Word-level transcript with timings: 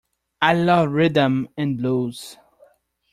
I 0.41 0.55
love 0.55 0.89
rhythm 0.93 1.47
and 1.55 1.77
blues! 1.77 2.35